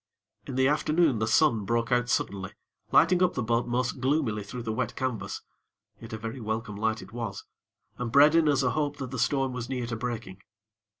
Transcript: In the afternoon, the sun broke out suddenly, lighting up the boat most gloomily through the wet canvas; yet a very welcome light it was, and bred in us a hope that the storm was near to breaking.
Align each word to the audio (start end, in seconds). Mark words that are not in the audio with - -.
In 0.47 0.55
the 0.55 0.67
afternoon, 0.67 1.19
the 1.19 1.27
sun 1.27 1.63
broke 1.63 1.91
out 1.91 2.09
suddenly, 2.09 2.53
lighting 2.91 3.21
up 3.21 3.35
the 3.35 3.43
boat 3.43 3.67
most 3.67 3.99
gloomily 3.99 4.41
through 4.43 4.63
the 4.63 4.73
wet 4.73 4.95
canvas; 4.95 5.43
yet 5.99 6.11
a 6.11 6.17
very 6.17 6.41
welcome 6.41 6.75
light 6.75 7.03
it 7.03 7.13
was, 7.13 7.45
and 7.99 8.11
bred 8.11 8.33
in 8.33 8.49
us 8.49 8.63
a 8.63 8.71
hope 8.71 8.97
that 8.97 9.11
the 9.11 9.19
storm 9.19 9.53
was 9.53 9.69
near 9.69 9.85
to 9.85 9.95
breaking. 9.95 10.41